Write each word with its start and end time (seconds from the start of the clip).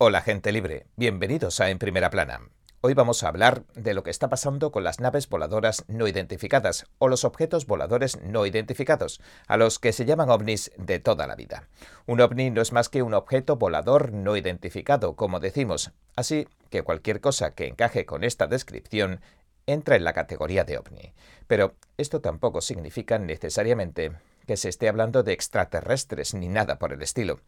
Hola 0.00 0.20
gente 0.20 0.52
libre, 0.52 0.86
bienvenidos 0.94 1.58
a 1.58 1.70
En 1.70 1.80
Primera 1.80 2.08
Plana. 2.08 2.42
Hoy 2.82 2.94
vamos 2.94 3.24
a 3.24 3.28
hablar 3.28 3.64
de 3.74 3.94
lo 3.94 4.04
que 4.04 4.12
está 4.12 4.28
pasando 4.28 4.70
con 4.70 4.84
las 4.84 5.00
naves 5.00 5.28
voladoras 5.28 5.84
no 5.88 6.06
identificadas 6.06 6.86
o 6.98 7.08
los 7.08 7.24
objetos 7.24 7.66
voladores 7.66 8.22
no 8.22 8.46
identificados, 8.46 9.20
a 9.48 9.56
los 9.56 9.80
que 9.80 9.92
se 9.92 10.04
llaman 10.04 10.30
ovnis 10.30 10.70
de 10.76 11.00
toda 11.00 11.26
la 11.26 11.34
vida. 11.34 11.66
Un 12.06 12.20
ovni 12.20 12.48
no 12.50 12.62
es 12.62 12.70
más 12.70 12.88
que 12.88 13.02
un 13.02 13.12
objeto 13.12 13.56
volador 13.56 14.12
no 14.12 14.36
identificado, 14.36 15.16
como 15.16 15.40
decimos, 15.40 15.90
así 16.14 16.46
que 16.70 16.82
cualquier 16.82 17.20
cosa 17.20 17.56
que 17.56 17.66
encaje 17.66 18.06
con 18.06 18.22
esta 18.22 18.46
descripción 18.46 19.20
entra 19.66 19.96
en 19.96 20.04
la 20.04 20.12
categoría 20.12 20.62
de 20.62 20.78
ovni. 20.78 21.12
Pero 21.48 21.74
esto 21.96 22.20
tampoco 22.20 22.60
significa 22.60 23.18
necesariamente 23.18 24.12
que 24.46 24.56
se 24.56 24.68
esté 24.68 24.88
hablando 24.88 25.24
de 25.24 25.32
extraterrestres 25.32 26.34
ni 26.34 26.48
nada 26.48 26.78
por 26.78 26.92
el 26.92 27.02
estilo. 27.02 27.40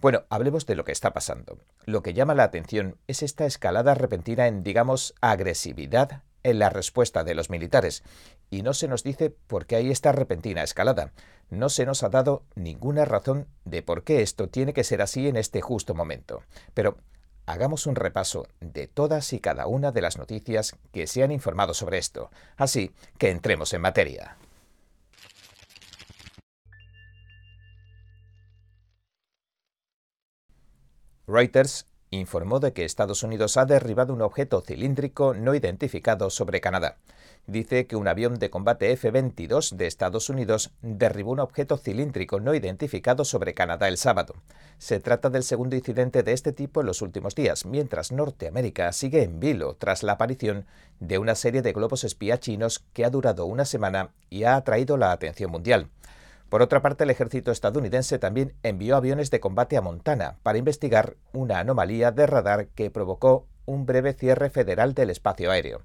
Bueno, 0.00 0.24
hablemos 0.28 0.66
de 0.66 0.74
lo 0.74 0.84
que 0.84 0.92
está 0.92 1.12
pasando. 1.12 1.58
Lo 1.86 2.02
que 2.02 2.14
llama 2.14 2.34
la 2.34 2.44
atención 2.44 2.98
es 3.06 3.22
esta 3.22 3.46
escalada 3.46 3.94
repentina 3.94 4.46
en, 4.46 4.62
digamos, 4.62 5.14
agresividad 5.20 6.22
en 6.42 6.58
la 6.58 6.70
respuesta 6.70 7.24
de 7.24 7.34
los 7.34 7.50
militares. 7.50 8.04
Y 8.50 8.62
no 8.62 8.74
se 8.74 8.86
nos 8.86 9.02
dice 9.02 9.30
por 9.30 9.66
qué 9.66 9.76
hay 9.76 9.90
esta 9.90 10.12
repentina 10.12 10.62
escalada. 10.62 11.12
No 11.50 11.68
se 11.68 11.86
nos 11.86 12.02
ha 12.02 12.10
dado 12.10 12.44
ninguna 12.54 13.04
razón 13.04 13.48
de 13.64 13.82
por 13.82 14.04
qué 14.04 14.22
esto 14.22 14.48
tiene 14.48 14.72
que 14.72 14.84
ser 14.84 15.02
así 15.02 15.26
en 15.26 15.36
este 15.36 15.60
justo 15.60 15.94
momento. 15.94 16.42
Pero 16.74 16.98
hagamos 17.46 17.86
un 17.86 17.96
repaso 17.96 18.46
de 18.60 18.86
todas 18.86 19.32
y 19.32 19.40
cada 19.40 19.66
una 19.66 19.90
de 19.90 20.02
las 20.02 20.18
noticias 20.18 20.76
que 20.92 21.06
se 21.06 21.22
han 21.22 21.32
informado 21.32 21.74
sobre 21.74 21.98
esto. 21.98 22.30
Así 22.56 22.92
que 23.18 23.30
entremos 23.30 23.72
en 23.72 23.80
materia. 23.80 24.36
Reuters 31.26 31.86
informó 32.10 32.60
de 32.60 32.72
que 32.74 32.84
Estados 32.84 33.22
Unidos 33.22 33.56
ha 33.56 33.64
derribado 33.64 34.12
un 34.12 34.20
objeto 34.20 34.60
cilíndrico 34.60 35.32
no 35.32 35.54
identificado 35.54 36.28
sobre 36.28 36.60
Canadá. 36.60 36.98
Dice 37.46 37.86
que 37.86 37.96
un 37.96 38.08
avión 38.08 38.38
de 38.38 38.50
combate 38.50 38.92
F-22 38.92 39.74
de 39.76 39.86
Estados 39.86 40.28
Unidos 40.28 40.72
derribó 40.82 41.32
un 41.32 41.40
objeto 41.40 41.76
cilíndrico 41.76 42.40
no 42.40 42.54
identificado 42.54 43.24
sobre 43.24 43.54
Canadá 43.54 43.88
el 43.88 43.96
sábado. 43.96 44.34
Se 44.78 45.00
trata 45.00 45.30
del 45.30 45.42
segundo 45.42 45.76
incidente 45.76 46.22
de 46.22 46.32
este 46.32 46.52
tipo 46.52 46.80
en 46.80 46.86
los 46.86 47.02
últimos 47.02 47.34
días, 47.34 47.64
mientras 47.66 48.12
Norteamérica 48.12 48.92
sigue 48.92 49.22
en 49.22 49.40
vilo 49.40 49.74
tras 49.74 50.02
la 50.02 50.12
aparición 50.12 50.66
de 51.00 51.18
una 51.18 51.34
serie 51.34 51.62
de 51.62 51.72
globos 51.72 52.04
espía 52.04 52.38
chinos 52.38 52.84
que 52.92 53.04
ha 53.04 53.10
durado 53.10 53.46
una 53.46 53.64
semana 53.64 54.10
y 54.30 54.44
ha 54.44 54.56
atraído 54.56 54.96
la 54.96 55.12
atención 55.12 55.50
mundial. 55.50 55.90
Por 56.54 56.62
otra 56.62 56.82
parte, 56.82 57.02
el 57.02 57.10
ejército 57.10 57.50
estadounidense 57.50 58.20
también 58.20 58.54
envió 58.62 58.94
aviones 58.94 59.28
de 59.32 59.40
combate 59.40 59.76
a 59.76 59.80
Montana 59.80 60.36
para 60.44 60.56
investigar 60.56 61.16
una 61.32 61.58
anomalía 61.58 62.12
de 62.12 62.28
radar 62.28 62.68
que 62.68 62.92
provocó 62.92 63.48
un 63.66 63.86
breve 63.86 64.12
cierre 64.12 64.50
federal 64.50 64.94
del 64.94 65.10
espacio 65.10 65.50
aéreo. 65.50 65.82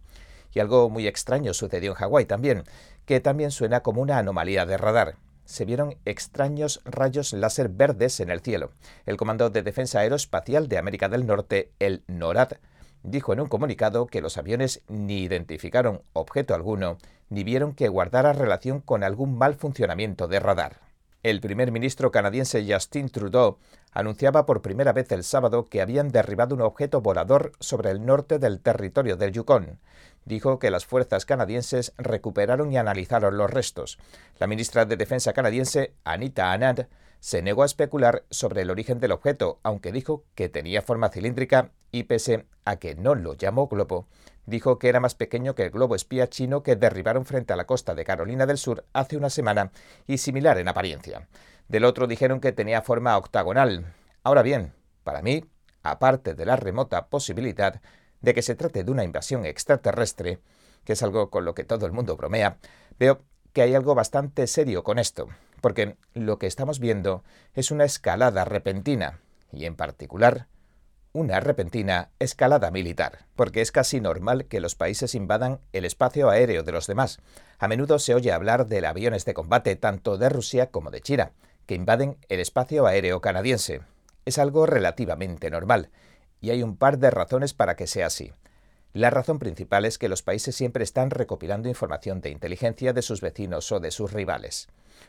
Y 0.54 0.60
algo 0.60 0.88
muy 0.92 1.08
extraño 1.08 1.56
sucedió 1.56 1.94
en 1.94 1.98
Hawái 1.98 2.26
también, 2.26 2.66
que 3.08 3.20
también 3.20 3.50
suena 3.50 3.80
como 3.80 4.04
una 4.04 4.20
anomalía 4.20 4.68
de 4.68 4.78
radar. 4.78 5.16
Se 5.44 5.66
vieron 5.66 5.96
extraños 6.06 6.82
rayos 6.86 7.34
láser 7.34 7.70
verdes 7.70 8.20
en 8.20 8.30
el 8.30 8.42
cielo. 8.42 8.70
El 9.08 9.18
Comando 9.18 9.50
de 9.50 9.64
Defensa 9.64 10.02
Aeroespacial 10.02 10.68
de 10.68 10.78
América 10.78 11.10
del 11.10 11.26
Norte, 11.26 11.72
el 11.80 12.04
NORAD, 12.06 12.58
dijo 13.02 13.34
en 13.34 13.40
un 13.40 13.48
comunicado 13.48 14.06
que 14.06 14.22
los 14.22 14.38
aviones 14.38 14.84
ni 14.88 15.24
identificaron 15.24 16.04
objeto 16.14 16.54
alguno 16.54 17.00
ni 17.30 17.44
vieron 17.44 17.74
que 17.74 17.88
guardara 17.88 18.34
relación 18.34 18.82
con 18.82 19.04
algún 19.04 19.38
mal 19.38 19.56
funcionamiento 19.56 20.28
de 20.28 20.40
radar. 20.40 20.90
El 21.22 21.42
primer 21.42 21.72
ministro 21.72 22.12
canadiense 22.12 22.66
Justin 22.66 23.10
Trudeau 23.10 23.58
anunciaba 23.92 24.46
por 24.46 24.62
primera 24.62 24.94
vez 24.94 25.12
el 25.12 25.24
sábado 25.24 25.68
que 25.68 25.82
habían 25.82 26.10
derribado 26.10 26.56
un 26.56 26.62
objeto 26.62 27.02
volador 27.02 27.52
sobre 27.60 27.92
el 27.92 28.06
norte 28.06 28.40
del 28.40 28.62
territorio 28.62 29.18
del 29.18 29.34
Yukon. 29.34 29.80
Dijo 30.24 30.60
que 30.60 30.72
las 30.72 30.86
fuerzas 30.86 31.26
canadienses 31.26 31.94
recuperaron 31.98 32.72
y 32.72 32.78
analizaron 32.78 33.38
los 33.38 33.52
restos. 33.52 34.00
La 34.38 34.48
ministra 34.48 34.86
de 34.86 34.96
Defensa 34.96 35.34
canadiense, 35.34 35.94
Anita 36.06 36.54
Anand, 36.54 36.88
se 37.20 37.42
negó 37.42 37.64
a 37.64 37.66
especular 37.66 38.24
sobre 38.30 38.62
el 38.62 38.70
origen 38.70 39.00
del 39.00 39.12
objeto, 39.12 39.60
aunque 39.64 39.92
dijo 39.92 40.24
que 40.36 40.48
tenía 40.48 40.82
forma 40.82 41.10
cilíndrica 41.10 41.72
y 41.92 42.04
pese 42.04 42.46
a 42.64 42.78
que 42.78 42.96
no 42.96 43.16
lo 43.16 43.34
llamó 43.34 43.68
globo, 43.68 44.08
dijo 44.46 44.80
que 44.80 44.90
era 44.90 45.00
más 45.00 45.16
pequeño 45.16 45.56
que 45.56 45.64
el 45.64 45.72
globo 45.72 45.96
espía 45.96 46.30
chino 46.30 46.64
que 46.64 46.76
derribaron 46.76 47.26
frente 47.26 47.54
a 47.54 47.56
la 47.56 47.66
costa 47.66 47.96
de 47.96 48.06
Carolina 48.06 48.46
del 48.46 48.58
Sur 48.58 48.86
hace 48.94 49.18
una 49.18 49.30
semana 49.30 49.72
y 50.08 50.18
similar 50.18 50.58
en 50.58 50.68
apariencia. 50.68 51.28
Del 51.68 51.86
otro 51.86 52.08
dijeron 52.08 52.40
que 52.40 52.52
tenía 52.52 52.82
forma 52.82 53.18
octagonal. 53.18 53.94
Ahora 54.24 54.42
bien, 54.42 54.74
para 55.04 55.22
mí, 55.22 55.46
aparte 55.84 56.34
de 56.34 56.46
la 56.46 56.56
remota 56.56 57.08
posibilidad 57.08 57.82
de 58.22 58.34
que 58.34 58.42
se 58.42 58.56
trate 58.56 58.84
de 58.84 58.92
una 58.92 59.04
invasión 59.04 59.46
extraterrestre, 59.46 60.40
que 60.84 60.94
es 60.94 61.04
algo 61.04 61.30
con 61.30 61.46
lo 61.46 61.54
que 61.54 61.64
todo 61.64 61.86
el 61.86 61.92
mundo 61.92 62.18
bromea, 62.18 62.58
veo 62.98 63.22
que 63.54 63.62
hay 63.62 63.76
algo 63.76 63.96
bastante 63.96 64.48
serio 64.48 64.84
con 64.84 65.00
esto, 65.00 65.28
porque 65.62 65.98
lo 66.14 66.38
que 66.38 66.48
estamos 66.48 66.80
viendo 66.80 67.24
es 67.54 67.72
una 67.72 67.86
escalada 67.86 68.46
repentina, 68.46 69.20
y 69.52 69.66
en 69.66 69.76
particular 69.76 70.48
una 71.12 71.40
repentina 71.40 72.12
escalada 72.20 72.70
militar, 72.70 73.26
porque 73.36 73.62
es 73.62 73.72
casi 73.72 74.00
normal 74.00 74.46
que 74.46 74.60
los 74.60 74.76
países 74.76 75.16
invadan 75.16 75.60
el 75.74 75.86
espacio 75.86 76.30
aéreo 76.30 76.64
de 76.64 76.72
los 76.72 76.86
demás. 76.86 77.20
A 77.58 77.68
menudo 77.68 77.98
se 77.98 78.14
oye 78.14 78.32
hablar 78.32 78.68
de 78.68 78.86
aviones 78.86 79.26
de 79.26 79.34
combate 79.34 79.76
tanto 79.76 80.18
de 80.18 80.30
Rusia 80.30 80.68
como 80.68 80.92
de 80.92 81.02
China, 81.02 81.32
que 81.66 81.76
invaden 81.76 82.18
el 82.30 82.40
espacio 82.40 82.86
aéreo 82.86 83.22
canadiense. 83.22 83.82
Es 84.26 84.38
algo 84.38 84.66
relativamente 84.66 85.50
normal, 85.50 85.90
y 86.42 86.52
hay 86.52 86.62
un 86.62 86.78
par 86.78 87.00
de 87.00 87.10
razones 87.10 87.54
para 87.54 87.76
que 87.76 87.88
sea 87.88 88.08
así. 88.08 88.32
La 88.94 89.10
razón 89.10 89.40
principal 89.40 89.86
es 89.86 89.98
que 89.98 90.10
los 90.10 90.24
países 90.24 90.56
siempre 90.56 90.84
están 90.84 91.10
recopilando 91.10 91.70
información 91.70 92.22
de 92.22 92.30
inteligencia 92.30 92.94
de 92.94 93.02
sus 93.02 93.22
vecinos 93.22 93.72
o 93.72 93.80
de 93.80 93.92
sus 93.92 94.14
rivales. 94.14 94.68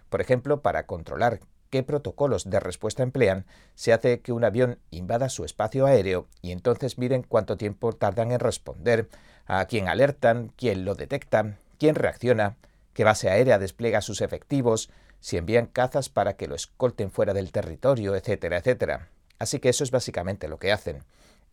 Por 0.09 0.21
ejemplo, 0.21 0.60
para 0.60 0.87
controlar 0.87 1.41
qué 1.70 1.82
protocolos 1.82 2.50
de 2.50 2.60
respuesta 2.60 3.03
emplean, 3.03 3.47
se 3.75 3.92
hace 3.92 4.20
que 4.20 4.32
un 4.32 4.44
avión 4.44 4.78
invada 4.91 5.28
su 5.28 5.44
espacio 5.44 5.86
aéreo 5.86 6.26
y 6.42 6.53
entonces 6.53 6.98
miren 6.98 7.22
cuánto 7.22 7.56
tiempo 7.56 7.92
tardan 7.92 8.32
en 8.32 8.41
responder, 8.41 9.08
a 9.47 9.64
quién 9.64 9.88
alertan, 9.88 10.53
quién 10.56 10.84
lo 10.84 10.94
detecta, 10.94 11.56
quién 11.78 11.94
reacciona, 11.94 12.56
qué 12.92 13.04
base 13.04 13.30
aérea 13.30 13.59
despliega 13.59 14.00
sus 14.00 14.20
efectivos, 14.20 14.91
si 15.20 15.36
envían 15.36 15.66
cazas 15.66 16.09
para 16.09 16.34
que 16.34 16.48
lo 16.48 16.54
escolten 16.54 17.10
fuera 17.10 17.32
del 17.32 17.53
territorio, 17.53 18.16
etcétera, 18.16 18.59
etcétera. 18.59 19.09
Así 19.38 19.59
que 19.59 19.70
eso 19.70 19.84
es 19.84 19.91
básicamente 19.91 20.48
lo 20.48 20.59
que 20.59 20.72
hacen. 20.72 21.03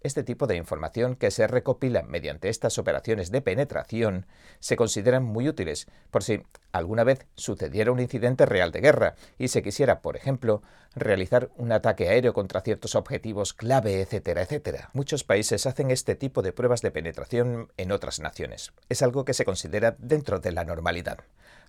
Este 0.01 0.23
tipo 0.23 0.45
de 0.45 0.55
información 0.55 1.15
que 1.15 1.31
se 1.31 1.47
recopila 1.47 2.03
mediante 2.03 2.49
estas 2.49 2.77
operaciones 2.77 3.31
de 3.31 3.41
penetración 3.41 4.27
se 4.59 4.75
consideran 4.75 5.23
muy 5.23 5.49
útiles 5.49 5.87
por 6.11 6.23
si 6.23 6.43
alguna 6.71 7.03
vez 7.03 7.25
sucediera 7.35 7.91
un 7.91 7.99
incidente 7.99 8.45
real 8.45 8.71
de 8.71 8.81
guerra 8.81 9.15
y 9.39 9.47
se 9.47 9.63
quisiera, 9.63 10.01
por 10.01 10.15
ejemplo, 10.15 10.61
realizar 10.95 11.49
un 11.57 11.71
ataque 11.71 12.09
aéreo 12.09 12.33
contra 12.33 12.61
ciertos 12.61 12.93
objetivos 12.93 13.53
clave, 13.53 14.01
etcétera, 14.01 14.43
etcétera. 14.43 14.91
Muchos 14.93 15.23
países 15.23 15.65
hacen 15.65 15.89
este 15.89 16.13
tipo 16.13 16.43
de 16.43 16.53
pruebas 16.53 16.83
de 16.83 16.91
penetración 16.91 17.71
en 17.77 17.91
otras 17.91 18.19
naciones. 18.19 18.73
Es 18.89 19.01
algo 19.01 19.25
que 19.25 19.33
se 19.33 19.45
considera 19.45 19.95
dentro 19.97 20.39
de 20.39 20.51
la 20.51 20.63
normalidad. 20.63 21.19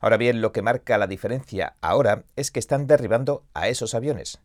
Ahora 0.01 0.19
bien, 0.19 0.43
lo 0.43 0.53
que 0.53 0.63
marca 0.63 0.99
la 0.99 1.07
diferencia 1.07 1.77
ahora 1.81 2.25
es 2.37 2.51
que 2.51 2.61
están 2.61 2.87
derribando 2.87 3.45
a 3.55 3.69
esos 3.69 3.95
aviones. 3.95 4.39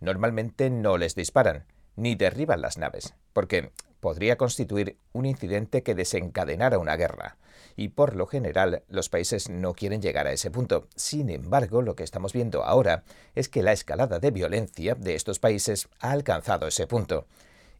Normalmente 0.00 0.70
no 0.70 0.98
les 0.98 1.14
disparan 1.14 1.64
ni 1.98 2.14
derriban 2.14 2.62
las 2.62 2.78
naves, 2.78 3.14
porque 3.32 3.72
podría 4.00 4.36
constituir 4.36 4.96
un 5.12 5.26
incidente 5.26 5.82
que 5.82 5.94
desencadenara 5.94 6.78
una 6.78 6.96
guerra. 6.96 7.36
Y 7.76 7.88
por 7.88 8.16
lo 8.16 8.26
general 8.26 8.82
los 8.88 9.08
países 9.08 9.50
no 9.50 9.74
quieren 9.74 10.00
llegar 10.00 10.26
a 10.26 10.32
ese 10.32 10.50
punto. 10.50 10.88
Sin 10.94 11.28
embargo, 11.28 11.82
lo 11.82 11.96
que 11.96 12.04
estamos 12.04 12.32
viendo 12.32 12.64
ahora 12.64 13.04
es 13.34 13.48
que 13.48 13.62
la 13.62 13.72
escalada 13.72 14.18
de 14.18 14.30
violencia 14.30 14.94
de 14.94 15.14
estos 15.14 15.38
países 15.38 15.88
ha 16.00 16.12
alcanzado 16.12 16.68
ese 16.68 16.86
punto. 16.86 17.26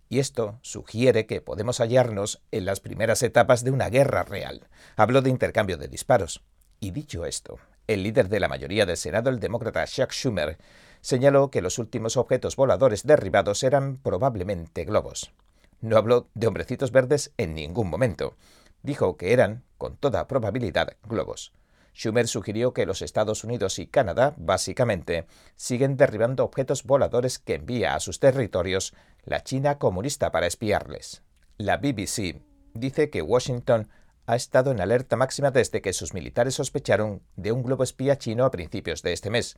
Y 0.09 0.19
esto 0.19 0.59
sugiere 0.63 1.27
que 1.27 1.41
podemos 1.41 1.79
hallarnos 1.79 2.43
en 2.51 2.65
las 2.65 2.81
primeras 2.81 3.23
etapas 3.23 3.63
de 3.63 3.71
una 3.71 3.89
guerra 3.89 4.25
real. 4.25 4.69
Hablo 4.97 5.23
de 5.23 5.31
intercambio 5.31 5.77
de 5.77 5.89
disparos. 5.89 6.43
Y 6.81 6.93
dicho 6.93 7.25
esto, 7.25 7.59
el 7.87 8.03
líder 8.03 8.29
de 8.29 8.41
la 8.41 8.49
mayoría 8.49 8.87
del 8.87 8.97
Senado, 8.97 9.31
el 9.31 9.41
demócrata 9.41 9.85
Chuck 9.87 10.13
Schumer, 10.13 10.59
señaló 11.01 11.51
que 11.51 11.63
los 11.63 11.79
últimos 11.79 12.17
objetos 12.17 12.57
voladores 12.57 13.07
derribados 13.07 13.63
eran 13.63 13.99
probablemente 13.99 14.85
globos. 14.85 15.33
No 15.81 15.97
habló 15.97 16.29
de 16.35 16.47
hombrecitos 16.47 16.91
verdes 16.91 17.33
en 17.37 17.55
ningún 17.55 17.89
momento. 17.89 18.37
Dijo 18.83 19.17
que 19.17 19.33
eran, 19.33 19.65
con 19.77 19.97
toda 19.97 20.27
probabilidad, 20.27 20.97
globos. 21.05 21.53
Schumer 21.95 22.29
sugirió 22.29 22.73
que 22.73 22.87
los 22.87 23.03
Estados 23.03 23.43
Unidos 23.43 23.79
y 23.81 23.87
Canadá, 23.87 24.35
básicamente, 24.37 25.27
siguen 25.57 25.97
derribando 25.97 26.45
objetos 26.45 26.85
voladores 26.85 27.41
que 27.41 27.55
envía 27.55 27.95
a 27.95 28.01
sus 28.01 28.21
territorios 28.21 28.95
la 29.25 29.43
China 29.43 29.79
comunista 29.79 30.31
para 30.31 30.47
espiarles. 30.47 31.23
La 31.57 31.79
BBC 31.79 32.41
dice 32.75 33.11
que 33.11 33.23
Washington 33.23 33.89
ha 34.29 34.37
estado 34.37 34.73
en 34.73 34.81
alerta 34.83 35.17
máxima 35.17 35.51
desde 35.51 35.81
que 35.81 35.95
sus 35.95 36.13
militares 36.13 36.55
sospecharon 36.55 37.23
de 37.37 37.51
un 37.51 37.63
globo 37.63 37.83
espía 37.83 38.19
chino 38.19 38.45
a 38.45 38.51
principios 38.51 39.01
de 39.01 39.15
este 39.15 39.31
mes, 39.31 39.57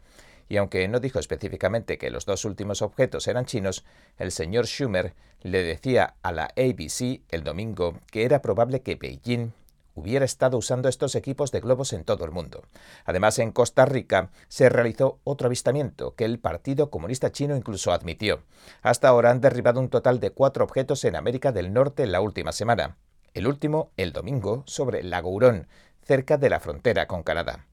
y 0.48 0.58
aunque 0.58 0.86
no 0.86 1.00
dijo 1.00 1.18
específicamente 1.18 1.98
que 1.98 2.08
los 2.10 2.24
dos 2.24 2.44
últimos 2.44 2.80
objetos 2.80 3.26
eran 3.26 3.46
chinos, 3.46 3.84
el 4.16 4.30
señor 4.30 4.66
Schumer 4.66 5.14
le 5.42 5.64
decía 5.64 6.14
a 6.22 6.30
la 6.30 6.44
ABC 6.56 7.22
el 7.30 7.42
domingo 7.42 7.98
que 8.12 8.24
era 8.24 8.42
probable 8.42 8.80
que 8.80 8.94
Beijing 8.94 9.50
hubiera 9.96 10.24
estado 10.24 10.56
usando 10.56 10.88
estos 10.88 11.16
equipos 11.16 11.50
de 11.50 11.58
globos 11.58 11.92
en 11.92 12.04
todo 12.04 12.24
el 12.24 12.30
mundo. 12.30 12.62
Además, 13.04 13.40
en 13.40 13.50
Costa 13.50 13.86
Rica 13.86 14.30
se 14.46 14.68
realizó 14.68 15.18
otro 15.24 15.48
avistamiento 15.48 16.14
que 16.14 16.24
el 16.24 16.38
Partido 16.38 16.90
Comunista 16.90 17.32
Chino 17.32 17.56
incluso 17.56 17.90
admitió. 17.90 18.44
Hasta 18.82 19.08
ahora 19.08 19.32
han 19.32 19.40
derribado 19.40 19.80
un 19.80 19.88
total 19.88 20.20
de 20.20 20.30
cuatro 20.30 20.62
objetos 20.62 21.04
en 21.04 21.16
América 21.16 21.50
del 21.50 21.72
Norte 21.72 22.04
en 22.04 22.12
la 22.12 22.20
última 22.20 22.52
semana. 22.52 22.96
El 23.32 23.46
último, 23.46 23.92
el 23.96 24.12
domingo, 24.12 24.64
sobre 24.66 25.02
Lago 25.04 25.30
Hurón, 25.30 25.68
cerca 26.02 26.36
de 26.36 26.50
la 26.50 26.58
frontera 26.58 27.06
con 27.06 27.22
Canadá. 27.22 27.66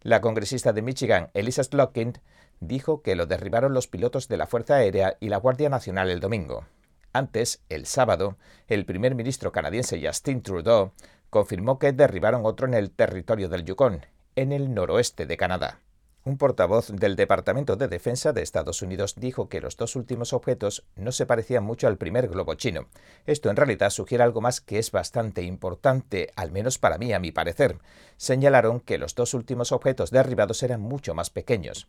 La 0.00 0.20
congresista 0.22 0.72
de 0.72 0.80
Michigan, 0.80 1.30
Elisa 1.34 1.62
Slotkin, 1.62 2.14
dijo 2.60 3.02
que 3.02 3.14
lo 3.14 3.26
derribaron 3.26 3.74
los 3.74 3.88
pilotos 3.88 4.28
de 4.28 4.38
la 4.38 4.46
Fuerza 4.46 4.76
Aérea 4.76 5.16
y 5.20 5.28
la 5.28 5.36
Guardia 5.36 5.68
Nacional 5.68 6.10
el 6.10 6.20
domingo. 6.20 6.64
Antes, 7.12 7.60
el 7.68 7.84
sábado, 7.84 8.38
el 8.68 8.86
primer 8.86 9.14
ministro 9.14 9.52
canadiense 9.52 10.00
Justin 10.02 10.42
Trudeau 10.42 10.92
confirmó 11.28 11.78
que 11.78 11.92
derribaron 11.92 12.46
otro 12.46 12.66
en 12.66 12.74
el 12.74 12.90
territorio 12.90 13.50
del 13.50 13.64
Yukon, 13.64 14.06
en 14.34 14.52
el 14.52 14.72
noroeste 14.72 15.26
de 15.26 15.36
Canadá. 15.36 15.80
Un 16.24 16.38
portavoz 16.38 16.88
del 16.88 17.16
Departamento 17.16 17.74
de 17.74 17.88
Defensa 17.88 18.32
de 18.32 18.42
Estados 18.42 18.80
Unidos 18.80 19.16
dijo 19.16 19.48
que 19.48 19.60
los 19.60 19.76
dos 19.76 19.96
últimos 19.96 20.32
objetos 20.32 20.84
no 20.94 21.10
se 21.10 21.26
parecían 21.26 21.64
mucho 21.64 21.88
al 21.88 21.96
primer 21.96 22.28
globo 22.28 22.54
chino. 22.54 22.86
Esto 23.26 23.50
en 23.50 23.56
realidad 23.56 23.90
sugiere 23.90 24.22
algo 24.22 24.40
más 24.40 24.60
que 24.60 24.78
es 24.78 24.92
bastante 24.92 25.42
importante, 25.42 26.30
al 26.36 26.52
menos 26.52 26.78
para 26.78 26.96
mí, 26.96 27.12
a 27.12 27.18
mi 27.18 27.32
parecer. 27.32 27.78
Señalaron 28.18 28.78
que 28.78 28.98
los 28.98 29.16
dos 29.16 29.34
últimos 29.34 29.72
objetos 29.72 30.12
derribados 30.12 30.62
eran 30.62 30.80
mucho 30.80 31.12
más 31.12 31.30
pequeños. 31.30 31.88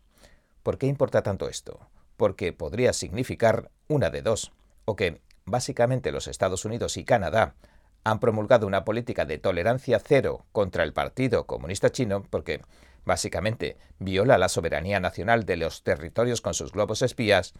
¿Por 0.64 0.78
qué 0.78 0.88
importa 0.88 1.22
tanto 1.22 1.48
esto? 1.48 1.78
Porque 2.16 2.52
podría 2.52 2.92
significar 2.92 3.70
una 3.86 4.10
de 4.10 4.22
dos, 4.22 4.50
o 4.84 4.96
que, 4.96 5.20
básicamente, 5.44 6.10
los 6.10 6.26
Estados 6.26 6.64
Unidos 6.64 6.96
y 6.96 7.04
Canadá 7.04 7.54
han 8.02 8.18
promulgado 8.18 8.66
una 8.66 8.84
política 8.84 9.26
de 9.26 9.38
tolerancia 9.38 10.00
cero 10.00 10.44
contra 10.50 10.82
el 10.82 10.92
Partido 10.92 11.46
Comunista 11.46 11.90
Chino 11.90 12.24
porque, 12.28 12.62
básicamente, 13.04 13.76
viola 13.98 14.38
la 14.38 14.48
soberanía 14.48 15.00
nacional 15.00 15.44
de 15.44 15.56
los 15.56 15.82
territorios 15.82 16.40
con 16.40 16.54
sus 16.54 16.72
globos 16.72 17.02
espías, 17.02 17.54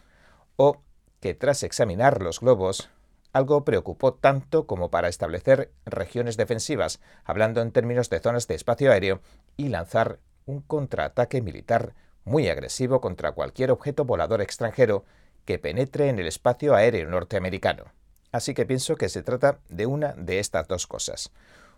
o 0.56 0.82
que 1.20 1.34
tras 1.34 1.62
examinar 1.62 2.22
los 2.22 2.40
globos, 2.40 2.90
algo 3.32 3.64
preocupó 3.64 4.14
tanto 4.14 4.66
como 4.66 4.90
para 4.90 5.08
establecer 5.08 5.72
regiones 5.84 6.36
defensivas, 6.36 7.00
hablando 7.24 7.62
en 7.62 7.72
términos 7.72 8.10
de 8.10 8.20
zonas 8.20 8.46
de 8.46 8.54
espacio 8.54 8.92
aéreo, 8.92 9.20
y 9.56 9.68
lanzar 9.68 10.20
un 10.46 10.60
contraataque 10.60 11.42
militar 11.42 11.94
muy 12.24 12.48
agresivo 12.48 13.00
contra 13.00 13.32
cualquier 13.32 13.70
objeto 13.70 14.04
volador 14.04 14.40
extranjero 14.40 15.04
que 15.44 15.58
penetre 15.58 16.08
en 16.08 16.18
el 16.18 16.26
espacio 16.26 16.74
aéreo 16.74 17.08
norteamericano. 17.08 17.84
Así 18.32 18.54
que 18.54 18.66
pienso 18.66 18.96
que 18.96 19.08
se 19.08 19.22
trata 19.22 19.60
de 19.68 19.86
una 19.86 20.12
de 20.12 20.38
estas 20.38 20.66
dos 20.66 20.86
cosas. 20.86 21.30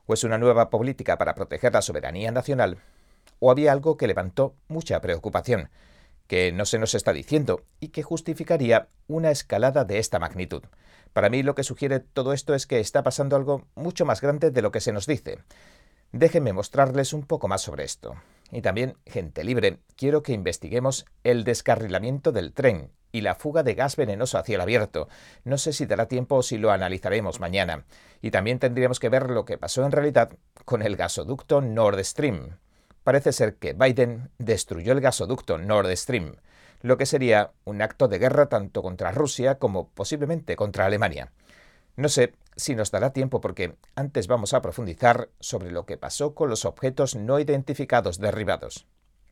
O 0.06 0.14
es 0.14 0.24
una 0.24 0.38
nueva 0.38 0.70
política 0.70 1.18
para 1.18 1.34
proteger 1.34 1.72
la 1.72 1.82
soberanía 1.82 2.30
nacional, 2.30 2.78
o 3.38 3.50
había 3.50 3.72
algo 3.72 3.96
que 3.96 4.06
levantó 4.06 4.54
mucha 4.68 5.00
preocupación, 5.00 5.70
que 6.26 6.52
no 6.52 6.64
se 6.64 6.78
nos 6.78 6.94
está 6.94 7.12
diciendo 7.12 7.64
y 7.80 7.88
que 7.88 8.02
justificaría 8.02 8.88
una 9.06 9.30
escalada 9.30 9.84
de 9.84 9.98
esta 9.98 10.18
magnitud. 10.18 10.62
Para 11.12 11.30
mí 11.30 11.42
lo 11.42 11.54
que 11.54 11.62
sugiere 11.62 12.00
todo 12.00 12.32
esto 12.32 12.54
es 12.54 12.66
que 12.66 12.80
está 12.80 13.02
pasando 13.02 13.36
algo 13.36 13.66
mucho 13.74 14.04
más 14.04 14.20
grande 14.20 14.50
de 14.50 14.62
lo 14.62 14.70
que 14.70 14.80
se 14.80 14.92
nos 14.92 15.06
dice. 15.06 15.38
Déjenme 16.12 16.52
mostrarles 16.52 17.12
un 17.12 17.22
poco 17.22 17.48
más 17.48 17.62
sobre 17.62 17.84
esto. 17.84 18.14
Y 18.52 18.62
también, 18.62 18.96
gente 19.06 19.44
libre, 19.44 19.78
quiero 19.96 20.22
que 20.22 20.32
investiguemos 20.32 21.04
el 21.24 21.44
descarrilamiento 21.44 22.32
del 22.32 22.52
tren 22.52 22.90
y 23.12 23.22
la 23.22 23.34
fuga 23.34 23.62
de 23.62 23.74
gas 23.74 23.96
venenoso 23.96 24.38
hacia 24.38 24.56
el 24.56 24.60
abierto. 24.60 25.08
No 25.44 25.58
sé 25.58 25.72
si 25.72 25.86
dará 25.86 26.06
tiempo 26.06 26.36
o 26.36 26.42
si 26.42 26.58
lo 26.58 26.70
analizaremos 26.70 27.40
mañana. 27.40 27.86
Y 28.20 28.30
también 28.30 28.58
tendríamos 28.58 29.00
que 29.00 29.08
ver 29.08 29.30
lo 29.30 29.44
que 29.44 29.58
pasó 29.58 29.84
en 29.84 29.92
realidad 29.92 30.30
con 30.64 30.82
el 30.82 30.96
gasoducto 30.96 31.60
Nord 31.60 32.04
Stream. 32.04 32.58
Parece 33.06 33.32
ser 33.32 33.54
que 33.54 33.72
Biden 33.72 34.30
destruyó 34.38 34.90
el 34.90 35.00
gasoducto 35.00 35.58
Nord 35.58 35.96
Stream, 35.96 36.34
lo 36.82 36.98
que 36.98 37.06
sería 37.06 37.52
un 37.64 37.80
acto 37.80 38.08
de 38.08 38.18
guerra 38.18 38.46
tanto 38.48 38.82
contra 38.82 39.12
Rusia 39.12 39.60
como 39.60 39.90
posiblemente 39.90 40.56
contra 40.56 40.86
Alemania. 40.86 41.30
No 41.94 42.08
sé 42.08 42.32
si 42.56 42.74
nos 42.74 42.90
dará 42.90 43.12
tiempo 43.12 43.40
porque 43.40 43.76
antes 43.94 44.26
vamos 44.26 44.54
a 44.54 44.60
profundizar 44.60 45.28
sobre 45.38 45.70
lo 45.70 45.86
que 45.86 45.96
pasó 45.96 46.34
con 46.34 46.50
los 46.50 46.64
objetos 46.64 47.14
no 47.14 47.38
identificados 47.38 48.18
derribados. 48.18 48.88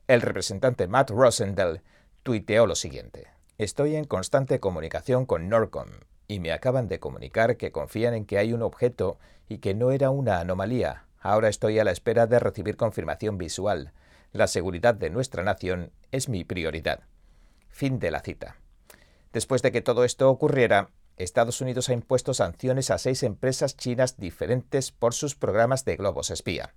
El 0.06 0.20
representante 0.20 0.86
Matt 0.86 1.10
Rosendell 1.10 1.80
tuiteó 2.22 2.68
lo 2.68 2.76
siguiente. 2.76 3.26
Estoy 3.58 3.96
en 3.96 4.04
constante 4.04 4.60
comunicación 4.60 5.26
con 5.26 5.48
Norcom 5.48 5.88
y 6.28 6.38
me 6.38 6.52
acaban 6.52 6.86
de 6.86 7.00
comunicar 7.00 7.56
que 7.56 7.72
confían 7.72 8.14
en 8.14 8.24
que 8.24 8.38
hay 8.38 8.52
un 8.52 8.62
objeto 8.62 9.18
y 9.48 9.58
que 9.58 9.74
no 9.74 9.90
era 9.90 10.10
una 10.10 10.38
anomalía. 10.38 11.03
Ahora 11.24 11.48
estoy 11.48 11.78
a 11.78 11.84
la 11.84 11.90
espera 11.90 12.26
de 12.26 12.38
recibir 12.38 12.76
confirmación 12.76 13.38
visual. 13.38 13.94
La 14.32 14.46
seguridad 14.46 14.94
de 14.94 15.08
nuestra 15.08 15.42
nación 15.42 15.90
es 16.12 16.28
mi 16.28 16.44
prioridad. 16.44 17.00
Fin 17.70 17.98
de 17.98 18.10
la 18.10 18.20
cita. 18.20 18.58
Después 19.32 19.62
de 19.62 19.72
que 19.72 19.80
todo 19.80 20.04
esto 20.04 20.28
ocurriera, 20.28 20.90
Estados 21.16 21.62
Unidos 21.62 21.88
ha 21.88 21.94
impuesto 21.94 22.34
sanciones 22.34 22.90
a 22.90 22.98
seis 22.98 23.22
empresas 23.22 23.74
chinas 23.74 24.18
diferentes 24.18 24.92
por 24.92 25.14
sus 25.14 25.34
programas 25.34 25.86
de 25.86 25.96
globos 25.96 26.30
espía. 26.30 26.74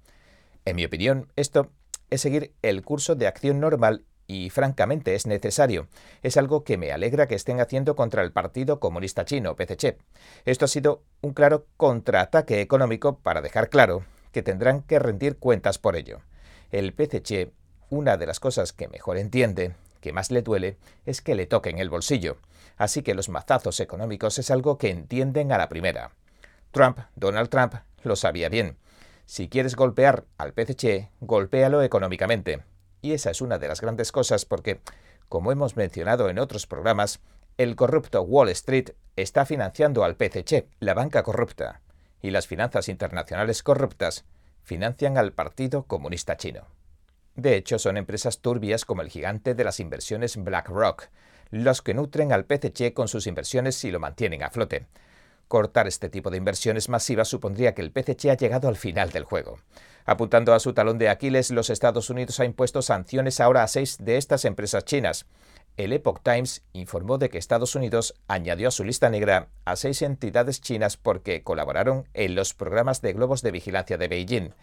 En 0.64 0.78
mi 0.78 0.86
opinión, 0.86 1.30
esto 1.36 1.74
es 2.10 2.22
seguir 2.22 2.56
el 2.62 2.84
curso 2.84 3.16
de 3.16 3.28
acción 3.28 3.60
normal 3.60 4.06
y 4.28 4.50
francamente 4.50 5.14
es 5.14 5.28
necesario. 5.28 5.90
Es 6.24 6.38
algo 6.38 6.64
que 6.64 6.78
me 6.78 6.94
alegra 6.94 7.28
que 7.28 7.36
estén 7.36 7.60
haciendo 7.60 7.98
contra 7.98 8.24
el 8.24 8.32
Partido 8.32 8.80
Comunista 8.80 9.26
Chino, 9.26 9.58
PCC. 9.58 9.98
Esto 10.46 10.64
ha 10.64 10.70
sido 10.70 11.04
un 11.20 11.34
claro 11.34 11.68
contraataque 11.76 12.62
económico 12.62 13.20
para 13.20 13.42
dejar 13.42 13.70
claro 13.70 14.06
tendrán 14.44 14.82
que 14.82 15.00
rendir 15.00 15.38
cuentas 15.38 15.78
por 15.78 15.96
ello. 15.96 16.22
El 16.72 16.94
PCC, 16.94 17.52
una 17.90 18.18
de 18.18 18.26
las 18.26 18.40
cosas 18.40 18.74
que 18.74 18.88
mejor 18.88 19.18
entiende, 19.18 19.76
que 20.02 20.14
más 20.14 20.32
le 20.32 20.42
duele, 20.42 20.78
es 21.06 21.22
que 21.22 21.36
le 21.36 21.46
toquen 21.46 21.80
el 21.80 21.90
bolsillo. 21.90 22.38
Así 22.78 23.02
que 23.02 23.16
los 23.16 23.30
mazazos 23.30 23.80
económicos 23.80 24.38
es 24.40 24.52
algo 24.52 24.78
que 24.78 24.90
entienden 24.90 25.52
a 25.52 25.58
la 25.58 25.70
primera. 25.70 26.12
Trump, 26.72 27.00
Donald 27.16 27.50
Trump, 27.50 27.76
lo 28.04 28.16
sabía 28.16 28.50
bien. 28.50 28.78
Si 29.26 29.50
quieres 29.50 29.76
golpear 29.76 30.26
al 30.38 30.54
PCC, 30.54 31.10
golpéalo 31.20 31.82
económicamente. 31.82 32.64
Y 33.02 33.14
esa 33.14 33.32
es 33.32 33.42
una 33.42 33.58
de 33.58 33.68
las 33.68 33.82
grandes 33.82 34.12
cosas 34.12 34.46
porque, 34.46 34.80
como 35.30 35.52
hemos 35.52 35.76
mencionado 35.76 36.30
en 36.30 36.40
otros 36.40 36.68
programas, 36.68 37.20
el 37.58 37.76
corrupto 37.76 38.22
Wall 38.22 38.50
Street 38.50 38.92
está 39.16 39.46
financiando 39.46 40.04
al 40.04 40.16
PCC, 40.16 40.68
la 40.80 40.94
banca 40.94 41.24
corrupta, 41.24 41.82
y 42.22 42.30
las 42.30 42.48
finanzas 42.48 42.88
internacionales 42.88 43.64
corruptas 43.64 44.26
financian 44.68 45.18
al 45.18 45.32
Partido 45.32 45.84
Comunista 45.84 46.36
Chino. 46.36 46.66
De 47.36 47.56
hecho, 47.56 47.80
son 47.80 47.96
empresas 47.96 48.40
turbias 48.40 48.84
como 48.84 49.02
el 49.02 49.08
gigante 49.08 49.56
de 49.56 49.64
las 49.64 49.80
inversiones 49.80 50.36
BlackRock, 50.36 51.08
los 51.52 51.82
que 51.82 51.94
nutren 51.94 52.34
al 52.34 52.44
PCC 52.44 52.94
con 52.94 53.08
sus 53.08 53.28
inversiones 53.28 53.82
y 53.86 53.92
lo 53.92 54.02
mantienen 54.02 54.44
a 54.44 54.50
flote. 54.50 54.86
Cortar 55.48 55.88
este 55.88 56.10
tipo 56.10 56.30
de 56.30 56.36
inversiones 56.36 56.90
masivas 56.90 57.30
supondría 57.30 57.74
que 57.74 57.82
el 57.82 57.94
PCC 57.94 58.26
ha 58.30 58.36
llegado 58.36 58.68
al 58.68 58.76
final 58.76 59.12
del 59.12 59.24
juego. 59.24 59.60
Apuntando 60.06 60.54
a 60.54 60.60
su 60.60 60.74
talón 60.74 60.98
de 60.98 61.08
Aquiles, 61.08 61.50
los 61.52 61.70
Estados 61.70 62.10
Unidos 62.10 62.42
ha 62.42 62.46
impuesto 62.46 62.82
sanciones 62.82 63.40
ahora 63.40 63.64
a 63.64 63.68
seis 63.68 63.96
de 64.02 64.18
estas 64.18 64.44
empresas 64.44 64.84
chinas. 64.84 65.28
El 65.78 65.94
Epoch 65.94 66.22
Times 66.24 66.64
informó 66.74 67.20
de 67.20 67.30
que 67.30 67.38
Estados 67.38 67.76
Unidos 67.76 68.16
añadió 68.28 68.70
a 68.70 68.72
su 68.72 68.84
lista 68.84 69.12
negra 69.12 69.50
a 69.64 69.76
seis 69.76 70.02
entidades 70.02 70.60
chinas 70.60 70.98
porque 70.98 71.44
colaboraron 71.44 72.10
en 72.16 72.34
los 72.34 72.56
programas 72.56 73.04
de 73.04 73.14
globos 73.14 73.44
de 73.44 73.52
vigilancia 73.52 73.96
de 74.00 74.08
Beijing. 74.08 74.54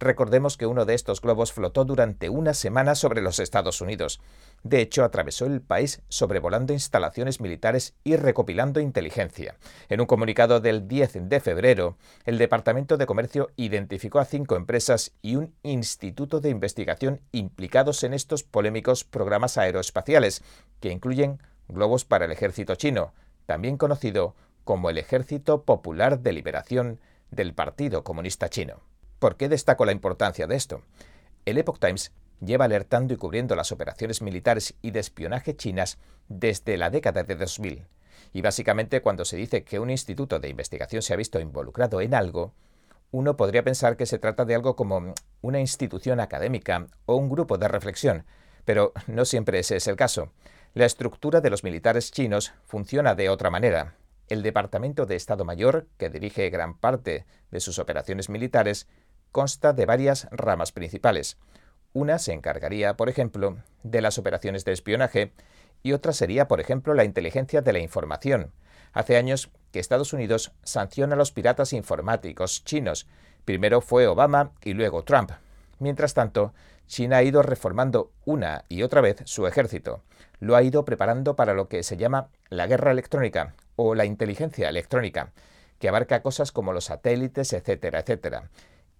Recordemos 0.00 0.56
que 0.56 0.66
uno 0.66 0.84
de 0.84 0.94
estos 0.94 1.20
globos 1.20 1.52
flotó 1.52 1.84
durante 1.84 2.28
una 2.28 2.54
semana 2.54 2.94
sobre 2.94 3.20
los 3.20 3.40
Estados 3.40 3.80
Unidos. 3.80 4.20
De 4.62 4.80
hecho, 4.80 5.02
atravesó 5.02 5.46
el 5.46 5.60
país 5.60 6.02
sobrevolando 6.08 6.72
instalaciones 6.72 7.40
militares 7.40 7.94
y 8.04 8.16
recopilando 8.16 8.80
inteligencia. 8.80 9.56
En 9.88 10.00
un 10.00 10.06
comunicado 10.06 10.60
del 10.60 10.86
10 10.86 11.28
de 11.28 11.40
febrero, 11.40 11.96
el 12.24 12.38
Departamento 12.38 12.96
de 12.96 13.06
Comercio 13.06 13.50
identificó 13.56 14.20
a 14.20 14.24
cinco 14.24 14.54
empresas 14.56 15.12
y 15.20 15.36
un 15.36 15.54
instituto 15.62 16.40
de 16.40 16.50
investigación 16.50 17.20
implicados 17.32 18.04
en 18.04 18.14
estos 18.14 18.44
polémicos 18.44 19.04
programas 19.04 19.58
aeroespaciales, 19.58 20.42
que 20.80 20.92
incluyen 20.92 21.42
globos 21.68 22.04
para 22.04 22.24
el 22.24 22.32
ejército 22.32 22.76
chino, 22.76 23.12
también 23.46 23.76
conocido 23.76 24.34
como 24.64 24.90
el 24.90 24.98
Ejército 24.98 25.62
Popular 25.62 26.20
de 26.20 26.32
Liberación 26.32 27.00
del 27.30 27.54
Partido 27.54 28.04
Comunista 28.04 28.48
Chino. 28.48 28.82
¿Por 29.18 29.36
qué 29.36 29.48
destaco 29.48 29.84
la 29.84 29.92
importancia 29.92 30.46
de 30.46 30.54
esto? 30.54 30.82
El 31.44 31.58
Epoch 31.58 31.80
Times 31.80 32.12
lleva 32.40 32.66
alertando 32.66 33.14
y 33.14 33.16
cubriendo 33.16 33.56
las 33.56 33.72
operaciones 33.72 34.22
militares 34.22 34.74
y 34.80 34.92
de 34.92 35.00
espionaje 35.00 35.56
chinas 35.56 35.98
desde 36.28 36.76
la 36.76 36.90
década 36.90 37.24
de 37.24 37.34
2000. 37.34 37.84
Y 38.32 38.42
básicamente 38.42 39.00
cuando 39.00 39.24
se 39.24 39.36
dice 39.36 39.64
que 39.64 39.80
un 39.80 39.90
instituto 39.90 40.38
de 40.38 40.48
investigación 40.48 41.02
se 41.02 41.14
ha 41.14 41.16
visto 41.16 41.40
involucrado 41.40 42.00
en 42.00 42.14
algo, 42.14 42.52
uno 43.10 43.36
podría 43.36 43.64
pensar 43.64 43.96
que 43.96 44.06
se 44.06 44.18
trata 44.18 44.44
de 44.44 44.54
algo 44.54 44.76
como 44.76 45.14
una 45.40 45.60
institución 45.60 46.20
académica 46.20 46.86
o 47.06 47.16
un 47.16 47.28
grupo 47.28 47.58
de 47.58 47.68
reflexión, 47.68 48.24
Pero 48.64 48.92
no 49.06 49.24
siempre 49.24 49.58
ese 49.58 49.76
es 49.76 49.86
el 49.88 49.96
caso. 49.96 50.30
La 50.74 50.84
estructura 50.84 51.40
de 51.40 51.50
los 51.50 51.64
militares 51.64 52.12
chinos 52.12 52.52
funciona 52.66 53.14
de 53.14 53.30
otra 53.30 53.50
manera. 53.50 53.96
El 54.28 54.42
Departamento 54.42 55.06
de 55.06 55.16
Estado 55.16 55.46
Mayor, 55.46 55.86
que 55.96 56.10
dirige 56.10 56.50
gran 56.50 56.76
parte 56.76 57.24
de 57.50 57.60
sus 57.60 57.78
operaciones 57.78 58.28
militares, 58.28 58.86
consta 59.32 59.72
de 59.72 59.86
varias 59.86 60.28
ramas 60.30 60.72
principales. 60.72 61.38
Una 61.92 62.18
se 62.18 62.32
encargaría, 62.32 62.96
por 62.96 63.08
ejemplo, 63.08 63.58
de 63.82 64.02
las 64.02 64.18
operaciones 64.18 64.64
de 64.64 64.72
espionaje 64.72 65.32
y 65.82 65.92
otra 65.92 66.12
sería, 66.12 66.48
por 66.48 66.60
ejemplo, 66.60 66.94
la 66.94 67.04
inteligencia 67.04 67.62
de 67.62 67.72
la 67.72 67.78
información. 67.78 68.52
Hace 68.92 69.16
años 69.16 69.50
que 69.72 69.80
Estados 69.80 70.12
Unidos 70.12 70.52
sanciona 70.62 71.14
a 71.14 71.18
los 71.18 71.32
piratas 71.32 71.72
informáticos 71.72 72.64
chinos. 72.64 73.06
Primero 73.44 73.80
fue 73.80 74.06
Obama 74.06 74.52
y 74.62 74.74
luego 74.74 75.04
Trump. 75.04 75.30
Mientras 75.78 76.14
tanto, 76.14 76.52
China 76.86 77.18
ha 77.18 77.22
ido 77.22 77.42
reformando 77.42 78.10
una 78.24 78.64
y 78.68 78.82
otra 78.82 79.00
vez 79.00 79.18
su 79.24 79.46
ejército. 79.46 80.02
Lo 80.40 80.56
ha 80.56 80.62
ido 80.62 80.84
preparando 80.84 81.36
para 81.36 81.54
lo 81.54 81.68
que 81.68 81.82
se 81.82 81.96
llama 81.96 82.28
la 82.48 82.66
guerra 82.66 82.90
electrónica 82.90 83.54
o 83.76 83.94
la 83.94 84.04
inteligencia 84.04 84.68
electrónica, 84.68 85.32
que 85.78 85.88
abarca 85.88 86.22
cosas 86.22 86.50
como 86.50 86.72
los 86.72 86.86
satélites, 86.86 87.52
etcétera, 87.52 88.00
etcétera. 88.00 88.50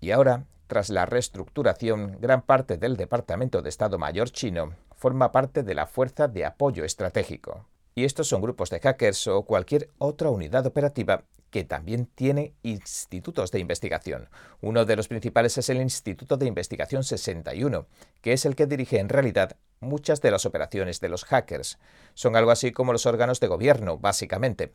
Y 0.00 0.11
ahora, 0.12 0.47
tras 0.67 0.90
la 0.90 1.07
reestructuración, 1.07 2.19
gran 2.21 2.43
parte 2.43 2.76
del 2.76 2.97
Departamento 2.97 3.62
de 3.62 3.69
Estado 3.69 3.99
Mayor 3.99 4.31
chino 4.31 4.75
forma 4.97 5.33
parte 5.33 5.62
de 5.62 5.75
la 5.75 5.87
Fuerza 5.87 6.28
de 6.28 6.45
Apoyo 6.45 6.85
Estratégico. 6.85 7.67
Y 7.95 8.05
estos 8.05 8.28
son 8.28 8.40
grupos 8.40 8.71
de 8.71 8.78
hackers 8.78 9.26
o 9.26 9.43
cualquier 9.43 9.90
otra 9.99 10.31
unidad 10.31 10.67
operativa 10.67 11.25
que 11.50 11.64
también 11.64 12.07
tiene 12.07 12.55
institutos 12.62 13.50
de 13.50 13.59
investigación. 13.59 14.28
Uno 14.61 14.85
de 14.85 14.97
los 14.97 15.09
principales 15.09 15.59
es 15.59 15.69
el 15.69 15.81
Instituto 15.81 16.37
de 16.37 16.47
Investigación 16.47 17.02
61, 17.02 17.87
que 18.21 18.33
es 18.33 18.45
el 18.45 18.55
que 18.55 18.67
dirige 18.67 18.99
en 18.99 19.09
realidad 19.09 19.57
muchas 19.81 20.21
de 20.21 20.31
las 20.31 20.47
operaciones 20.47 21.00
de 21.00 21.09
los 21.09 21.25
hackers. 21.25 21.78
Son 22.14 22.37
algo 22.37 22.50
así 22.50 22.73
como 22.73 22.93
los 22.93 23.07
órganos 23.07 23.40
de 23.40 23.49
gobierno, 23.49 23.99
básicamente. 23.99 24.75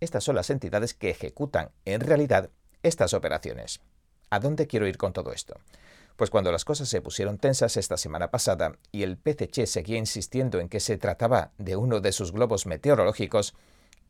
Estas 0.00 0.24
son 0.24 0.36
las 0.36 0.50
entidades 0.50 0.94
que 0.94 1.10
ejecutan 1.10 1.70
en 1.84 2.00
realidad 2.00 2.50
estas 2.82 3.14
operaciones. 3.14 3.80
¿A 4.34 4.40
dónde 4.40 4.66
quiero 4.66 4.88
ir 4.88 4.98
con 4.98 5.12
todo 5.12 5.30
esto? 5.30 5.60
Pues 6.16 6.28
cuando 6.28 6.50
las 6.50 6.64
cosas 6.64 6.88
se 6.88 7.00
pusieron 7.00 7.38
tensas 7.38 7.76
esta 7.76 7.96
semana 7.96 8.32
pasada 8.32 8.78
y 8.90 9.04
el 9.04 9.16
PCC 9.16 9.64
seguía 9.64 9.96
insistiendo 9.96 10.58
en 10.58 10.68
que 10.68 10.80
se 10.80 10.98
trataba 10.98 11.52
de 11.58 11.76
uno 11.76 12.00
de 12.00 12.10
sus 12.10 12.32
globos 12.32 12.66
meteorológicos, 12.66 13.54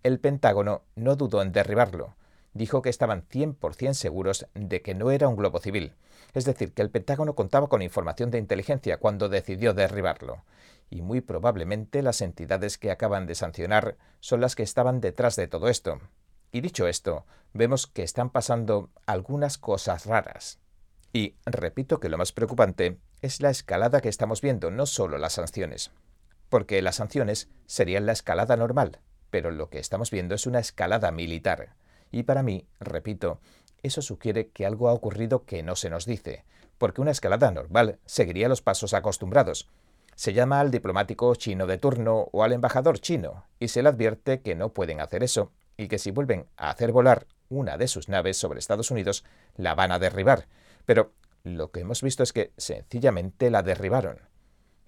el 0.02 0.18
Pentágono 0.20 0.80
no 0.96 1.16
dudó 1.16 1.42
en 1.42 1.52
derribarlo. 1.52 2.14
Dijo 2.54 2.80
que 2.80 2.88
estaban 2.88 3.28
100% 3.28 3.92
seguros 3.92 4.46
de 4.54 4.80
que 4.80 4.94
no 4.94 5.10
era 5.10 5.28
un 5.28 5.36
globo 5.36 5.60
civil. 5.60 5.92
Es 6.32 6.46
decir, 6.46 6.72
que 6.72 6.80
el 6.80 6.88
Pentágono 6.88 7.34
contaba 7.34 7.68
con 7.68 7.82
información 7.82 8.30
de 8.30 8.38
inteligencia 8.38 8.96
cuando 8.96 9.28
decidió 9.28 9.74
derribarlo. 9.74 10.42
Y 10.88 11.02
muy 11.02 11.20
probablemente 11.20 12.00
las 12.00 12.22
entidades 12.22 12.78
que 12.78 12.90
acaban 12.90 13.26
de 13.26 13.34
sancionar 13.34 13.98
son 14.20 14.40
las 14.40 14.56
que 14.56 14.62
estaban 14.62 15.02
detrás 15.02 15.36
de 15.36 15.48
todo 15.48 15.68
esto. 15.68 16.00
Y 16.54 16.60
dicho 16.60 16.86
esto, 16.86 17.26
vemos 17.52 17.88
que 17.88 18.04
están 18.04 18.30
pasando 18.30 18.88
algunas 19.06 19.58
cosas 19.58 20.06
raras. 20.06 20.60
Y 21.12 21.34
repito 21.46 21.98
que 21.98 22.08
lo 22.08 22.16
más 22.16 22.30
preocupante 22.30 23.00
es 23.22 23.40
la 23.40 23.50
escalada 23.50 24.00
que 24.00 24.08
estamos 24.08 24.40
viendo, 24.40 24.70
no 24.70 24.86
solo 24.86 25.18
las 25.18 25.32
sanciones. 25.32 25.90
Porque 26.50 26.80
las 26.80 26.94
sanciones 26.94 27.48
serían 27.66 28.06
la 28.06 28.12
escalada 28.12 28.56
normal, 28.56 29.00
pero 29.30 29.50
lo 29.50 29.68
que 29.68 29.80
estamos 29.80 30.12
viendo 30.12 30.36
es 30.36 30.46
una 30.46 30.60
escalada 30.60 31.10
militar. 31.10 31.74
Y 32.12 32.22
para 32.22 32.44
mí, 32.44 32.68
repito, 32.78 33.40
eso 33.82 34.00
sugiere 34.00 34.50
que 34.50 34.64
algo 34.64 34.88
ha 34.88 34.92
ocurrido 34.92 35.46
que 35.46 35.64
no 35.64 35.74
se 35.74 35.90
nos 35.90 36.06
dice, 36.06 36.44
porque 36.78 37.00
una 37.00 37.10
escalada 37.10 37.50
normal 37.50 37.98
seguiría 38.06 38.48
los 38.48 38.62
pasos 38.62 38.94
acostumbrados. 38.94 39.68
Se 40.14 40.34
llama 40.34 40.60
al 40.60 40.70
diplomático 40.70 41.34
chino 41.34 41.66
de 41.66 41.78
turno 41.78 42.28
o 42.30 42.44
al 42.44 42.52
embajador 42.52 43.00
chino, 43.00 43.44
y 43.58 43.66
se 43.66 43.82
le 43.82 43.88
advierte 43.88 44.40
que 44.40 44.54
no 44.54 44.68
pueden 44.68 45.00
hacer 45.00 45.24
eso, 45.24 45.50
y 45.76 45.88
que 45.88 45.98
si 45.98 46.10
vuelven 46.10 46.46
a 46.56 46.70
hacer 46.70 46.92
volar 46.92 47.26
una 47.48 47.76
de 47.76 47.88
sus 47.88 48.08
naves 48.08 48.36
sobre 48.36 48.58
Estados 48.58 48.90
Unidos, 48.90 49.24
la 49.56 49.74
van 49.74 49.92
a 49.92 49.98
derribar. 49.98 50.46
Pero 50.86 51.12
lo 51.42 51.70
que 51.70 51.80
hemos 51.80 52.02
visto 52.02 52.22
es 52.22 52.32
que 52.32 52.52
sencillamente 52.56 53.50
la 53.50 53.62
derribaron. 53.62 54.20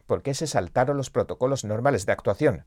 ¿Por 0.06 0.22
qué 0.22 0.34
se 0.34 0.46
saltaron 0.46 0.96
los 0.96 1.10
protocolos 1.10 1.64
normales 1.64 2.06
de 2.06 2.12
actuación? 2.12 2.64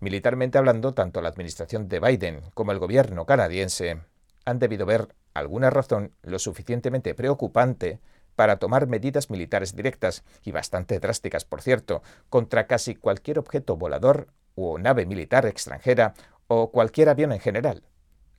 Militarmente 0.00 0.58
hablando, 0.58 0.94
tanto 0.94 1.20
la 1.22 1.30
administración 1.30 1.88
de 1.88 2.00
Biden 2.00 2.42
como 2.54 2.72
el 2.72 2.78
gobierno 2.78 3.26
canadiense 3.26 4.00
han 4.44 4.58
debido 4.58 4.84
ver 4.84 5.14
alguna 5.32 5.70
razón 5.70 6.14
lo 6.22 6.38
suficientemente 6.38 7.14
preocupante 7.14 8.00
para 8.36 8.58
tomar 8.58 8.86
medidas 8.86 9.30
militares 9.30 9.76
directas, 9.76 10.24
y 10.42 10.52
bastante 10.52 10.98
drásticas 10.98 11.44
por 11.44 11.62
cierto, 11.62 12.02
contra 12.28 12.66
casi 12.66 12.94
cualquier 12.94 13.38
objeto 13.38 13.76
volador 13.76 14.28
o 14.56 14.78
nave 14.78 15.06
militar 15.06 15.46
extranjera 15.46 16.14
o 16.48 16.70
cualquier 16.70 17.08
avión 17.08 17.32
en 17.32 17.40
general. 17.40 17.82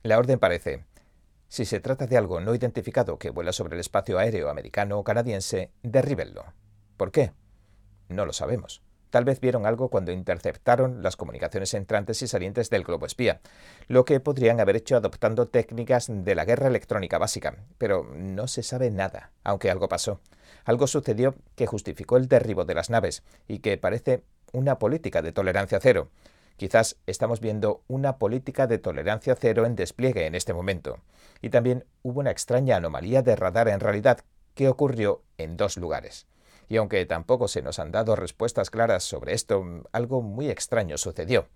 La 0.02 0.18
orden 0.18 0.38
parece, 0.38 0.84
si 1.48 1.64
se 1.64 1.80
trata 1.80 2.06
de 2.06 2.16
algo 2.16 2.40
no 2.40 2.54
identificado 2.54 3.18
que 3.18 3.30
vuela 3.30 3.52
sobre 3.52 3.74
el 3.74 3.80
espacio 3.80 4.18
aéreo 4.18 4.50
americano 4.50 4.98
o 4.98 5.04
canadiense, 5.04 5.70
derríbenlo. 5.82 6.44
¿Por 6.96 7.12
qué? 7.12 7.32
No 8.08 8.26
lo 8.26 8.32
sabemos. 8.32 8.82
Tal 9.10 9.24
vez 9.24 9.40
vieron 9.40 9.66
algo 9.66 9.88
cuando 9.88 10.10
interceptaron 10.10 11.02
las 11.02 11.16
comunicaciones 11.16 11.72
entrantes 11.74 12.20
y 12.22 12.28
salientes 12.28 12.70
del 12.70 12.82
globo 12.82 13.06
espía, 13.06 13.40
lo 13.86 14.04
que 14.04 14.18
podrían 14.20 14.60
haber 14.60 14.76
hecho 14.76 14.96
adoptando 14.96 15.48
técnicas 15.48 16.08
de 16.10 16.34
la 16.34 16.44
guerra 16.44 16.66
electrónica 16.66 17.16
básica, 17.16 17.56
pero 17.78 18.04
no 18.14 18.48
se 18.48 18.62
sabe 18.62 18.90
nada, 18.90 19.30
aunque 19.44 19.70
algo 19.70 19.88
pasó. 19.88 20.20
Algo 20.64 20.88
sucedió 20.88 21.36
que 21.54 21.66
justificó 21.66 22.16
el 22.16 22.28
derribo 22.28 22.64
de 22.64 22.74
las 22.74 22.90
naves 22.90 23.22
y 23.46 23.60
que 23.60 23.78
parece 23.78 24.24
una 24.52 24.78
política 24.78 25.22
de 25.22 25.32
tolerancia 25.32 25.78
cero. 25.80 26.10
Quizás 26.56 26.96
estamos 27.06 27.40
viendo 27.40 27.82
una 27.86 28.16
política 28.18 28.66
de 28.66 28.78
tolerancia 28.78 29.36
cero 29.38 29.66
en 29.66 29.76
despliegue 29.76 30.26
en 30.26 30.34
este 30.34 30.54
momento. 30.54 31.00
Y 31.42 31.50
también 31.50 31.84
hubo 32.02 32.20
una 32.20 32.30
extraña 32.30 32.76
anomalía 32.76 33.22
de 33.22 33.36
radar 33.36 33.68
en 33.68 33.80
realidad 33.80 34.20
que 34.54 34.68
ocurrió 34.68 35.22
en 35.36 35.56
dos 35.56 35.76
lugares. 35.76 36.26
Y 36.68 36.78
aunque 36.78 37.04
tampoco 37.04 37.46
se 37.46 37.62
nos 37.62 37.78
han 37.78 37.92
dado 37.92 38.16
respuestas 38.16 38.70
claras 38.70 39.04
sobre 39.04 39.34
esto, 39.34 39.64
algo 39.92 40.22
muy 40.22 40.48
extraño 40.48 40.96
sucedió. 40.96 41.46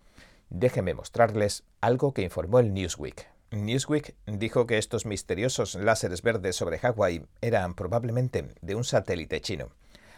Déjenme 0.51 0.95
mostrarles 0.95 1.65
algo 1.81 2.13
que 2.13 2.23
informó 2.23 2.59
el 2.59 2.75
Newsweek. 2.75 3.27
Newsweek 3.53 4.15
dijo 4.27 4.67
que 4.67 4.79
estos 4.79 5.07
misteriosos 5.07 5.75
láseres 5.75 6.23
verdes 6.23 6.57
sobre 6.57 6.79
Hawái 6.79 7.25
eran 7.41 7.75
probablemente 7.75 8.55
de 8.61 8.75
un 8.75 8.85
satélite 8.85 9.41
chino. 9.41 9.71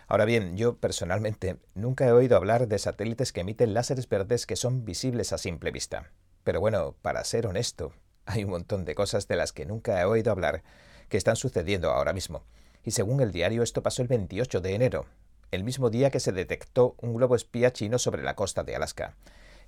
Ahora 0.06 0.24
bien, 0.24 0.56
yo 0.56 0.76
personalmente 0.76 1.56
nunca 1.74 2.06
he 2.06 2.12
oído 2.12 2.36
hablar 2.36 2.68
de 2.68 2.78
satélites 2.78 3.32
que 3.32 3.40
emiten 3.40 3.74
láseres 3.74 4.08
verdes 4.08 4.46
que 4.46 4.56
son 4.56 4.84
visibles 4.84 5.32
a 5.32 5.38
simple 5.38 5.70
vista. 5.70 6.10
Pero 6.44 6.60
bueno, 6.60 6.94
para 7.02 7.24
ser 7.24 7.46
honesto, 7.46 7.92
hay 8.26 8.44
un 8.44 8.50
montón 8.50 8.84
de 8.84 8.94
cosas 8.94 9.28
de 9.28 9.36
las 9.36 9.52
que 9.52 9.66
nunca 9.66 10.00
he 10.00 10.04
oído 10.04 10.32
hablar 10.32 10.62
que 11.08 11.16
están 11.16 11.36
sucediendo 11.36 11.90
ahora 11.90 12.12
mismo 12.12 12.44
y 12.84 12.90
según 12.92 13.20
el 13.20 13.32
diario 13.32 13.62
esto 13.62 13.82
pasó 13.82 14.02
el 14.02 14.08
28 14.08 14.60
de 14.60 14.74
enero, 14.74 15.06
el 15.50 15.64
mismo 15.64 15.90
día 15.90 16.10
que 16.10 16.20
se 16.20 16.32
detectó 16.32 16.96
un 17.00 17.14
globo 17.14 17.36
espía 17.36 17.72
chino 17.72 17.98
sobre 17.98 18.22
la 18.22 18.34
costa 18.34 18.64
de 18.64 18.74
Alaska. 18.74 19.14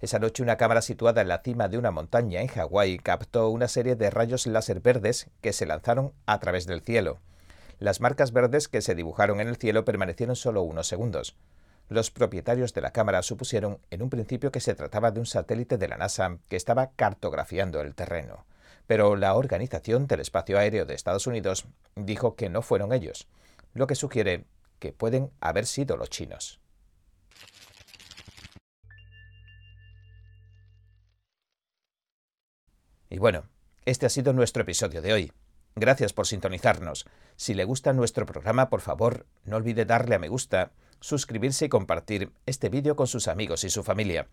Esa 0.01 0.19
noche 0.19 0.43
una 0.43 0.57
cámara 0.57 0.83
situada 0.83 1.21
en 1.21 1.29
la 1.29 1.43
cima 1.43 1.69
de 1.69 1.79
una 1.79 1.91
montaña 1.91 2.41
en 2.41 2.49
Hawái 2.49 2.99
captó 2.99 3.49
una 3.51 3.69
serie 3.69 3.95
de 3.95 4.11
rayos 4.11 4.47
láser 4.47 4.81
verdes 4.81 5.31
que 5.41 5.53
se 5.53 5.67
lanzaron 5.67 6.13
a 6.27 6.41
través 6.41 6.67
del 6.67 6.83
cielo. 6.83 7.21
Las 7.79 8.01
marcas 8.01 8.33
verdes 8.33 8.69
que 8.69 8.81
se 8.81 8.95
dibujaron 8.95 9.41
en 9.41 9.49
el 9.49 9.57
cielo 9.57 9.85
permanecieron 9.85 10.37
solo 10.37 10.63
unos 10.63 10.87
segundos. 10.87 11.37
Los 11.89 12.11
propietarios 12.11 12.73
de 12.73 12.81
la 12.81 12.93
cámara 12.93 13.23
supusieron 13.23 13.79
en 13.91 14.03
un 14.03 14.11
principio 14.11 14.51
que 14.51 14.61
se 14.61 14.75
trataba 14.75 15.11
de 15.11 15.21
un 15.21 15.27
satélite 15.27 15.79
de 15.79 15.89
la 15.89 15.97
NASA 15.97 16.39
que 16.49 16.57
estaba 16.57 16.93
cartografiando 16.97 17.81
el 17.81 17.95
terreno 17.95 18.47
pero 18.87 19.17
la 19.17 19.35
Organización 19.35 20.07
del 20.07 20.21
Espacio 20.21 20.59
Aéreo 20.59 20.85
de 20.85 20.95
Estados 20.95 21.27
Unidos 21.27 21.67
dijo 21.97 22.37
que 22.37 22.51
no 22.51 22.63
fueron 22.63 22.93
ellos, 22.93 23.27
lo 23.73 23.87
que 23.87 23.95
sugiere 23.95 24.45
que 24.79 24.93
pueden 24.93 25.31
haber 25.41 25.67
sido 25.67 25.97
los 25.97 26.11
chinos. 26.11 26.61
Y 33.09 33.19
bueno, 33.19 33.45
este 33.85 34.07
ha 34.07 34.11
sido 34.11 34.33
nuestro 34.33 34.63
episodio 34.63 35.01
de 35.01 35.13
hoy. 35.13 35.33
Gracias 35.77 36.13
por 36.13 36.27
sintonizarnos. 36.27 37.07
Si 37.37 37.55
le 37.55 37.65
gusta 37.65 37.93
nuestro 37.93 38.27
programa, 38.27 38.69
por 38.69 38.81
favor, 38.81 39.27
no 39.45 39.57
olvide 39.57 39.85
darle 39.85 40.15
a 40.15 40.19
me 40.19 40.29
gusta, 40.29 40.73
suscribirse 41.01 41.67
y 41.67 41.69
compartir 41.69 42.33
este 42.47 42.69
vídeo 42.69 42.97
con 42.97 43.07
sus 43.07 43.29
amigos 43.29 43.65
y 43.65 43.71
su 43.71 43.83
familia, 43.83 44.29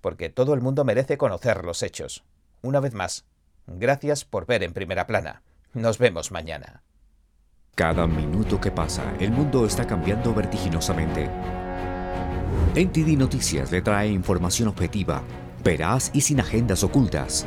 porque 0.00 0.28
todo 0.28 0.54
el 0.54 0.60
mundo 0.60 0.84
merece 0.84 1.16
conocer 1.16 1.64
los 1.64 1.82
hechos. 1.82 2.24
Una 2.62 2.80
vez 2.80 2.94
más, 2.94 3.24
Gracias 3.66 4.24
por 4.24 4.46
ver 4.46 4.62
en 4.62 4.72
primera 4.72 5.06
plana. 5.06 5.42
Nos 5.72 5.98
vemos 5.98 6.30
mañana. 6.32 6.82
Cada 7.74 8.06
minuto 8.06 8.60
que 8.60 8.70
pasa, 8.70 9.14
el 9.18 9.30
mundo 9.30 9.64
está 9.64 9.86
cambiando 9.86 10.34
vertiginosamente. 10.34 11.30
NTD 12.74 13.16
Noticias 13.16 13.70
le 13.70 13.80
trae 13.80 14.08
información 14.08 14.68
objetiva, 14.68 15.22
veraz 15.64 16.10
y 16.12 16.20
sin 16.20 16.40
agendas 16.40 16.82
ocultas. 16.84 17.46